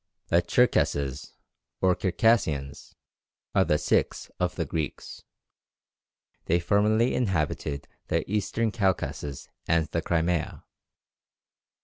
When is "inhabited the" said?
7.13-8.27